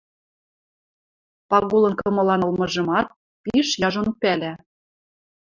Пагулын 1.49 1.93
кымылан 1.99 2.41
ылмыжымат 2.47 3.05
пиш 3.43 3.67
яжон 3.87 4.07
пӓлӓ. 4.21 4.53